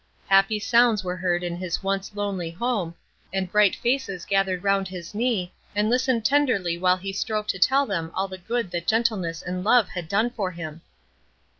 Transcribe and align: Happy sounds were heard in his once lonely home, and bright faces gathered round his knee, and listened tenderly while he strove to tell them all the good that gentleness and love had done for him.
Happy 0.29 0.57
sounds 0.57 1.03
were 1.03 1.17
heard 1.17 1.43
in 1.43 1.55
his 1.55 1.83
once 1.83 2.15
lonely 2.15 2.49
home, 2.49 2.95
and 3.31 3.51
bright 3.51 3.75
faces 3.75 4.25
gathered 4.25 4.63
round 4.63 4.87
his 4.87 5.13
knee, 5.13 5.53
and 5.75 5.91
listened 5.91 6.25
tenderly 6.25 6.75
while 6.75 6.97
he 6.97 7.13
strove 7.13 7.45
to 7.45 7.59
tell 7.59 7.85
them 7.85 8.09
all 8.15 8.27
the 8.27 8.39
good 8.39 8.71
that 8.71 8.87
gentleness 8.87 9.43
and 9.43 9.63
love 9.63 9.89
had 9.89 10.07
done 10.07 10.31
for 10.31 10.49
him. 10.49 10.81